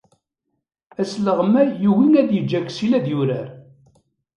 [1.01, 3.49] Asleɣmay yugi ad yeǧǧ Aksil ad yurar.